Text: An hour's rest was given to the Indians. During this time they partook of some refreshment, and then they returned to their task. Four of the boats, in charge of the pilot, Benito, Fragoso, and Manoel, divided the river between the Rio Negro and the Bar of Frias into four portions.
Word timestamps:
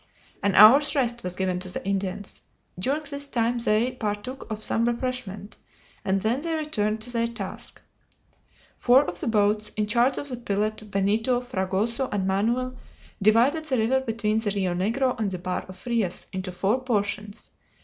An 0.41 0.55
hour's 0.55 0.95
rest 0.95 1.23
was 1.23 1.35
given 1.35 1.59
to 1.59 1.69
the 1.69 1.85
Indians. 1.85 2.41
During 2.79 3.03
this 3.03 3.27
time 3.27 3.59
they 3.59 3.91
partook 3.91 4.47
of 4.49 4.63
some 4.63 4.85
refreshment, 4.85 5.57
and 6.03 6.21
then 6.23 6.41
they 6.41 6.55
returned 6.55 7.01
to 7.01 7.11
their 7.11 7.27
task. 7.27 7.79
Four 8.79 9.05
of 9.05 9.19
the 9.19 9.27
boats, 9.27 9.69
in 9.77 9.85
charge 9.85 10.17
of 10.17 10.29
the 10.29 10.37
pilot, 10.37 10.89
Benito, 10.89 11.39
Fragoso, 11.39 12.09
and 12.11 12.25
Manoel, 12.25 12.79
divided 13.21 13.65
the 13.65 13.77
river 13.77 13.99
between 14.01 14.39
the 14.39 14.49
Rio 14.49 14.73
Negro 14.73 15.19
and 15.19 15.29
the 15.29 15.37
Bar 15.37 15.65
of 15.69 15.77
Frias 15.77 16.25
into 16.33 16.51
four 16.51 16.81
portions. 16.81 17.51